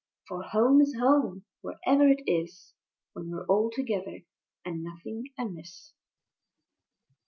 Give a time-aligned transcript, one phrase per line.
[0.27, 2.73] For Home is Home wherever it is,
[3.13, 4.21] When we're all together
[4.65, 5.93] and nothing amiss.